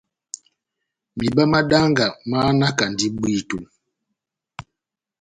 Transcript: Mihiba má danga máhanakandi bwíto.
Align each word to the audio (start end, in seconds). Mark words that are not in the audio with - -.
Mihiba 1.15 1.43
má 1.51 1.59
danga 1.71 2.05
máhanakandi 2.29 3.05
bwíto. 3.15 3.57